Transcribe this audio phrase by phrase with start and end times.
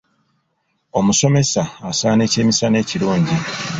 [0.99, 3.37] Omusomesa asaana ekyemisana ekirungi.